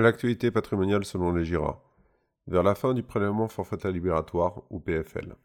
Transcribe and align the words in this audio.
L'actualité 0.00 0.50
patrimoniale 0.50 1.04
selon 1.04 1.30
les 1.34 1.44
GIRA. 1.44 1.84
Vers 2.46 2.62
la 2.62 2.74
fin 2.74 2.94
du 2.94 3.02
prélèvement 3.02 3.48
forfaitaire 3.48 3.90
libératoire, 3.90 4.62
ou 4.70 4.80
PFL. 4.80 5.36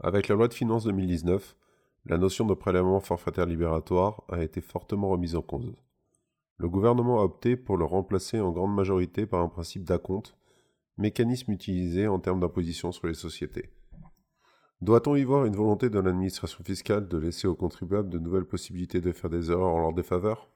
Avec 0.00 0.28
la 0.28 0.34
loi 0.34 0.48
de 0.48 0.52
finances 0.52 0.84
2019, 0.84 1.56
la 2.04 2.18
notion 2.18 2.44
de 2.44 2.52
prélèvement 2.52 3.00
forfaitaire 3.00 3.46
libératoire 3.46 4.22
a 4.28 4.42
été 4.42 4.60
fortement 4.60 5.08
remise 5.08 5.34
en 5.34 5.40
cause. 5.40 5.74
Le 6.58 6.68
gouvernement 6.68 7.20
a 7.20 7.24
opté 7.24 7.56
pour 7.56 7.78
le 7.78 7.86
remplacer 7.86 8.38
en 8.38 8.52
grande 8.52 8.74
majorité 8.74 9.24
par 9.24 9.40
un 9.40 9.48
principe 9.48 9.84
d'acompte, 9.84 10.36
mécanisme 10.98 11.52
utilisé 11.52 12.06
en 12.06 12.18
termes 12.18 12.40
d'imposition 12.40 12.92
sur 12.92 13.06
les 13.06 13.14
sociétés. 13.14 13.70
Doit-on 14.82 15.16
y 15.16 15.24
voir 15.24 15.46
une 15.46 15.56
volonté 15.56 15.88
de 15.88 15.98
l'administration 15.98 16.62
fiscale 16.62 17.08
de 17.08 17.16
laisser 17.16 17.48
aux 17.48 17.56
contribuables 17.56 18.10
de 18.10 18.18
nouvelles 18.18 18.44
possibilités 18.44 19.00
de 19.00 19.12
faire 19.12 19.30
des 19.30 19.50
erreurs 19.50 19.74
en 19.74 19.80
leur 19.80 19.94
défaveur? 19.94 20.50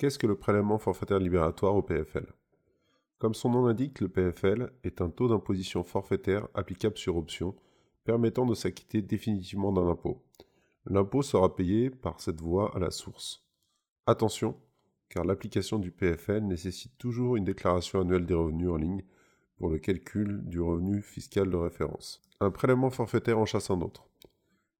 Qu'est-ce 0.00 0.18
que 0.18 0.26
le 0.26 0.34
prélèvement 0.34 0.78
forfaitaire 0.78 1.18
libératoire 1.18 1.76
au 1.76 1.82
PFL 1.82 2.24
Comme 3.18 3.34
son 3.34 3.50
nom 3.50 3.66
l'indique, 3.66 4.00
le 4.00 4.08
PFL 4.08 4.72
est 4.82 5.02
un 5.02 5.10
taux 5.10 5.28
d'imposition 5.28 5.84
forfaitaire 5.84 6.48
applicable 6.54 6.96
sur 6.96 7.18
option, 7.18 7.54
permettant 8.04 8.46
de 8.46 8.54
s'acquitter 8.54 9.02
définitivement 9.02 9.72
d'un 9.72 9.86
impôt. 9.86 10.24
L'impôt 10.86 11.20
sera 11.20 11.54
payé 11.54 11.90
par 11.90 12.18
cette 12.18 12.40
voie 12.40 12.74
à 12.74 12.78
la 12.78 12.90
source. 12.90 13.44
Attention, 14.06 14.56
car 15.10 15.26
l'application 15.26 15.78
du 15.78 15.90
PFL 15.90 16.44
nécessite 16.44 16.96
toujours 16.96 17.36
une 17.36 17.44
déclaration 17.44 18.00
annuelle 18.00 18.24
des 18.24 18.32
revenus 18.32 18.70
en 18.70 18.76
ligne 18.76 19.04
pour 19.58 19.68
le 19.68 19.78
calcul 19.78 20.40
du 20.48 20.62
revenu 20.62 21.02
fiscal 21.02 21.50
de 21.50 21.56
référence. 21.56 22.22
Un 22.40 22.50
prélèvement 22.50 22.88
forfaitaire 22.88 23.38
en 23.38 23.44
chasse 23.44 23.70
un 23.70 23.82
autre. 23.82 24.08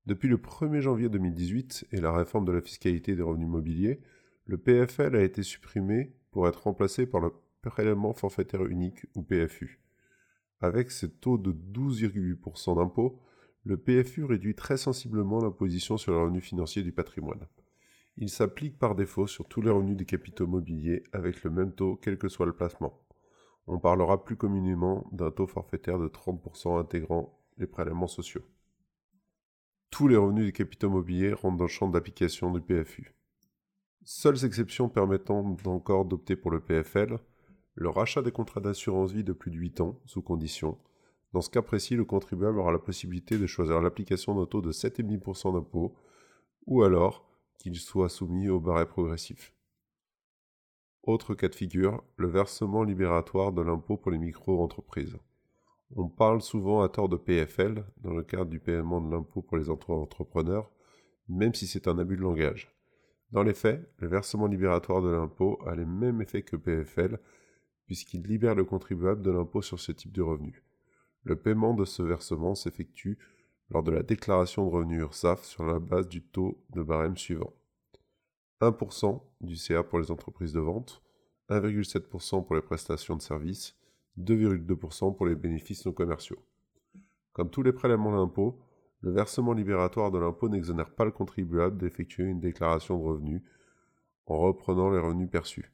Depuis 0.06 0.28
le 0.28 0.38
1er 0.38 0.80
janvier 0.80 1.10
2018 1.10 1.88
et 1.92 2.00
la 2.00 2.10
réforme 2.10 2.46
de 2.46 2.52
la 2.52 2.62
fiscalité 2.62 3.14
des 3.14 3.22
revenus 3.22 3.48
mobiliers, 3.48 4.00
le 4.46 4.58
PFL 4.58 5.16
a 5.16 5.22
été 5.22 5.42
supprimé 5.42 6.12
pour 6.30 6.48
être 6.48 6.64
remplacé 6.64 7.06
par 7.06 7.20
le 7.20 7.32
prélèvement 7.62 8.12
forfaitaire 8.12 8.64
unique 8.66 9.06
ou 9.14 9.22
PFU. 9.22 9.80
Avec 10.60 10.90
ce 10.90 11.06
taux 11.06 11.38
de 11.38 11.52
12,8% 11.52 12.76
d'impôt, 12.76 13.20
le 13.64 13.76
PFU 13.76 14.24
réduit 14.24 14.54
très 14.54 14.76
sensiblement 14.76 15.40
l'imposition 15.40 15.96
sur 15.96 16.12
les 16.12 16.18
revenus 16.18 16.44
financiers 16.44 16.82
du 16.82 16.92
patrimoine. 16.92 17.46
Il 18.16 18.28
s'applique 18.28 18.78
par 18.78 18.94
défaut 18.94 19.26
sur 19.26 19.46
tous 19.48 19.62
les 19.62 19.70
revenus 19.70 19.96
des 19.96 20.04
capitaux 20.04 20.46
mobiliers 20.46 21.04
avec 21.12 21.42
le 21.44 21.50
même 21.50 21.72
taux 21.72 21.96
quel 21.96 22.18
que 22.18 22.28
soit 22.28 22.46
le 22.46 22.54
placement. 22.54 23.00
On 23.66 23.78
parlera 23.78 24.24
plus 24.24 24.36
communément 24.36 25.06
d'un 25.12 25.30
taux 25.30 25.46
forfaitaire 25.46 25.98
de 25.98 26.08
30% 26.08 26.78
intégrant 26.78 27.38
les 27.58 27.66
prélèvements 27.66 28.08
sociaux. 28.08 28.42
Tous 29.90 30.08
les 30.08 30.16
revenus 30.16 30.46
des 30.46 30.52
capitaux 30.52 30.90
mobiliers 30.90 31.32
rentrent 31.32 31.56
dans 31.56 31.64
le 31.64 31.68
champ 31.68 31.88
d'application 31.88 32.52
du 32.52 32.60
PFU. 32.60 33.14
Seules 34.04 34.44
exceptions 34.44 34.88
permettant 34.88 35.56
encore 35.66 36.06
d'opter 36.06 36.34
pour 36.34 36.50
le 36.50 36.60
PFL, 36.60 37.18
le 37.74 37.88
rachat 37.88 38.22
des 38.22 38.32
contrats 38.32 38.60
d'assurance 38.60 39.12
vie 39.12 39.24
de 39.24 39.32
plus 39.32 39.50
de 39.50 39.56
8 39.56 39.80
ans, 39.82 40.00
sous 40.06 40.22
condition. 40.22 40.78
Dans 41.32 41.42
ce 41.42 41.50
cas 41.50 41.62
précis, 41.62 41.96
le 41.96 42.04
contribuable 42.04 42.58
aura 42.58 42.72
la 42.72 42.78
possibilité 42.78 43.38
de 43.38 43.46
choisir 43.46 43.80
l'application 43.80 44.34
d'un 44.34 44.46
taux 44.46 44.62
de 44.62 44.72
7,5% 44.72 45.52
d'impôt, 45.52 45.94
ou 46.66 46.82
alors 46.82 47.28
qu'il 47.58 47.76
soit 47.76 48.08
soumis 48.08 48.48
au 48.48 48.58
barret 48.58 48.88
progressif. 48.88 49.54
Autre 51.02 51.34
cas 51.34 51.48
de 51.48 51.54
figure, 51.54 52.02
le 52.16 52.28
versement 52.28 52.82
libératoire 52.82 53.52
de 53.52 53.62
l'impôt 53.62 53.96
pour 53.96 54.10
les 54.10 54.18
micro-entreprises. 54.18 55.18
On 55.94 56.08
parle 56.08 56.40
souvent 56.40 56.82
à 56.82 56.88
tort 56.88 57.08
de 57.08 57.16
PFL 57.16 57.84
dans 57.98 58.12
le 58.12 58.22
cadre 58.22 58.50
du 58.50 58.60
paiement 58.60 59.00
de 59.00 59.10
l'impôt 59.10 59.42
pour 59.42 59.56
les 59.56 59.70
entrepreneurs, 59.70 60.70
même 61.28 61.54
si 61.54 61.66
c'est 61.66 61.88
un 61.88 61.98
abus 61.98 62.16
de 62.16 62.22
langage. 62.22 62.79
Dans 63.32 63.42
les 63.42 63.54
faits, 63.54 63.88
le 63.98 64.08
versement 64.08 64.46
libératoire 64.46 65.02
de 65.02 65.08
l'impôt 65.08 65.60
a 65.66 65.74
les 65.74 65.84
mêmes 65.84 66.20
effets 66.20 66.42
que 66.42 66.56
PFL, 66.56 67.18
puisqu'il 67.86 68.22
libère 68.22 68.54
le 68.54 68.64
contribuable 68.64 69.22
de 69.22 69.30
l'impôt 69.30 69.62
sur 69.62 69.78
ce 69.78 69.92
type 69.92 70.12
de 70.12 70.22
revenu. 70.22 70.64
Le 71.24 71.36
paiement 71.36 71.74
de 71.74 71.84
ce 71.84 72.02
versement 72.02 72.54
s'effectue 72.54 73.18
lors 73.70 73.82
de 73.82 73.92
la 73.92 74.02
déclaration 74.02 74.66
de 74.66 74.70
revenus 74.70 75.00
URSAF 75.00 75.44
sur 75.44 75.64
la 75.64 75.78
base 75.78 76.08
du 76.08 76.22
taux 76.22 76.64
de 76.70 76.82
barème 76.82 77.16
suivant. 77.16 77.52
1% 78.60 79.22
du 79.40 79.56
CA 79.56 79.82
pour 79.82 80.00
les 80.00 80.10
entreprises 80.10 80.52
de 80.52 80.60
vente, 80.60 81.02
1,7% 81.50 82.44
pour 82.44 82.56
les 82.56 82.62
prestations 82.62 83.16
de 83.16 83.22
services, 83.22 83.76
2,2% 84.18 85.16
pour 85.16 85.26
les 85.26 85.34
bénéfices 85.36 85.86
non 85.86 85.92
commerciaux. 85.92 86.38
Comme 87.32 87.50
tous 87.50 87.62
les 87.62 87.72
prélèvements 87.72 88.16
d'impôt, 88.16 88.60
le 89.02 89.12
versement 89.12 89.52
libératoire 89.52 90.10
de 90.10 90.18
l'impôt 90.18 90.48
n'exonère 90.48 90.90
pas 90.90 91.04
le 91.04 91.10
contribuable 91.10 91.78
d'effectuer 91.78 92.24
une 92.24 92.40
déclaration 92.40 92.98
de 92.98 93.04
revenus 93.04 93.42
en 94.26 94.38
reprenant 94.38 94.90
les 94.90 94.98
revenus 94.98 95.30
perçus. 95.30 95.72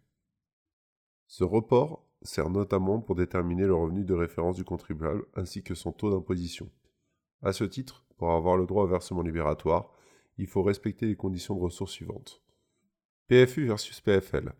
Ce 1.26 1.44
report 1.44 2.06
sert 2.22 2.50
notamment 2.50 3.00
pour 3.00 3.16
déterminer 3.16 3.66
le 3.66 3.74
revenu 3.74 4.04
de 4.04 4.14
référence 4.14 4.56
du 4.56 4.64
contribuable 4.64 5.24
ainsi 5.34 5.62
que 5.62 5.74
son 5.74 5.92
taux 5.92 6.10
d'imposition. 6.10 6.70
À 7.42 7.52
ce 7.52 7.64
titre, 7.64 8.04
pour 8.16 8.32
avoir 8.32 8.56
le 8.56 8.66
droit 8.66 8.84
au 8.84 8.88
versement 8.88 9.22
libératoire, 9.22 9.92
il 10.38 10.46
faut 10.46 10.62
respecter 10.62 11.06
les 11.06 11.16
conditions 11.16 11.54
de 11.54 11.60
ressources 11.60 11.92
suivantes. 11.92 12.42
PFU 13.28 13.66
versus 13.66 14.00
PFL. 14.00 14.52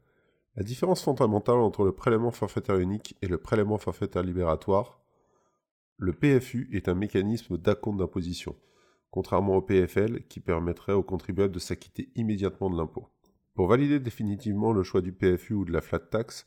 La 0.57 0.63
différence 0.63 1.03
fondamentale 1.03 1.59
entre 1.59 1.85
le 1.85 1.93
prélèvement 1.93 2.31
forfaitaire 2.31 2.79
unique 2.79 3.17
et 3.23 3.29
le 3.29 3.39
prélèvement 3.39 3.79
forfaitaire 3.79 4.23
libératoire 4.23 5.01
le 5.99 6.13
PFU 6.13 6.69
est 6.73 6.89
un 6.89 6.95
mécanisme 6.95 7.57
d'acompte 7.57 7.99
d'imposition, 7.99 8.55
contrairement 9.11 9.57
au 9.57 9.63
PFL 9.63 10.25
qui 10.29 10.41
permettrait 10.41 10.93
aux 10.93 11.03
contribuables 11.03 11.55
de 11.55 11.59
s'acquitter 11.59 12.11
immédiatement 12.17 12.69
de 12.69 12.77
l'impôt. 12.77 13.09
Pour 13.55 13.69
valider 13.69 13.99
définitivement 13.99 14.75
le 14.75 14.83
choix 14.83 15.01
du 15.01 15.13
PFU 15.13 15.55
ou 15.55 15.65
de 15.65 15.73
la 15.73 15.81
flat 15.81 16.01
tax, 16.01 16.47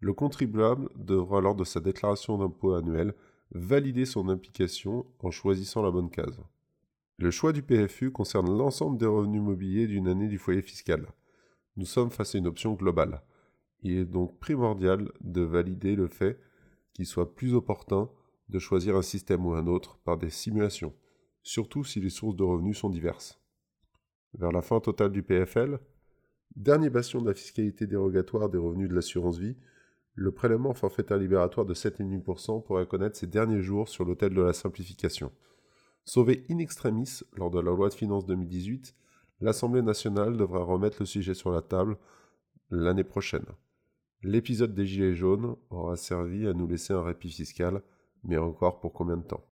le 0.00 0.12
contribuable 0.12 0.88
devra 0.96 1.40
lors 1.40 1.54
de 1.54 1.62
sa 1.62 1.78
déclaration 1.78 2.38
d'impôt 2.38 2.74
annuelle 2.74 3.14
valider 3.52 4.04
son 4.04 4.28
implication 4.28 5.06
en 5.20 5.30
choisissant 5.30 5.82
la 5.82 5.92
bonne 5.92 6.10
case. 6.10 6.40
Le 7.18 7.30
choix 7.30 7.52
du 7.52 7.62
PFU 7.62 8.10
concerne 8.10 8.56
l'ensemble 8.56 8.98
des 8.98 9.06
revenus 9.06 9.42
mobiliers 9.42 9.86
d'une 9.86 10.08
année 10.08 10.28
du 10.28 10.38
foyer 10.38 10.62
fiscal. 10.62 11.06
Nous 11.76 11.86
sommes 11.86 12.10
face 12.10 12.34
à 12.34 12.38
une 12.38 12.46
option 12.48 12.74
globale. 12.74 13.22
Il 13.82 13.92
est 13.92 14.04
donc 14.04 14.38
primordial 14.40 15.10
de 15.20 15.42
valider 15.42 15.94
le 15.94 16.08
fait 16.08 16.40
qu'il 16.94 17.06
soit 17.06 17.34
plus 17.34 17.54
opportun 17.54 18.10
de 18.48 18.58
choisir 18.58 18.96
un 18.96 19.02
système 19.02 19.44
ou 19.46 19.52
un 19.54 19.66
autre 19.66 19.98
par 20.04 20.16
des 20.16 20.30
simulations, 20.30 20.94
surtout 21.42 21.84
si 21.84 22.00
les 22.00 22.10
sources 22.10 22.36
de 22.36 22.44
revenus 22.44 22.78
sont 22.78 22.90
diverses. 22.90 23.40
Vers 24.34 24.52
la 24.52 24.62
fin 24.62 24.80
totale 24.80 25.12
du 25.12 25.22
PFL, 25.22 25.78
dernier 26.56 26.90
bastion 26.90 27.20
de 27.20 27.28
la 27.28 27.34
fiscalité 27.34 27.86
dérogatoire 27.86 28.48
des 28.48 28.58
revenus 28.58 28.88
de 28.88 28.94
l'assurance 28.94 29.38
vie, 29.38 29.56
le 30.14 30.32
prélèvement 30.32 30.74
forfaitaire 30.74 31.16
libératoire 31.16 31.64
de 31.64 31.74
7,5% 31.74 32.64
pourrait 32.64 32.86
connaître 32.86 33.16
ses 33.16 33.28
derniers 33.28 33.62
jours 33.62 33.88
sur 33.88 34.04
l'autel 34.04 34.34
de 34.34 34.42
la 34.42 34.52
simplification. 34.52 35.30
Sauvé 36.04 36.44
in 36.50 36.58
extremis 36.58 37.20
lors 37.36 37.50
de 37.50 37.60
la 37.60 37.70
loi 37.70 37.88
de 37.88 37.94
finances 37.94 38.26
2018, 38.26 38.94
l'Assemblée 39.40 39.82
nationale 39.82 40.36
devra 40.36 40.64
remettre 40.64 40.96
le 41.00 41.06
sujet 41.06 41.34
sur 41.34 41.52
la 41.52 41.62
table 41.62 41.96
l'année 42.70 43.04
prochaine. 43.04 43.46
L'épisode 44.22 44.74
des 44.74 44.86
Gilets 44.86 45.14
jaunes 45.14 45.54
aura 45.70 45.96
servi 45.96 46.48
à 46.48 46.52
nous 46.52 46.66
laisser 46.66 46.92
un 46.92 47.02
répit 47.02 47.30
fiscal 47.30 47.82
mais 48.24 48.36
encore 48.38 48.80
pour 48.80 48.92
combien 48.92 49.16
de 49.16 49.22
temps? 49.22 49.42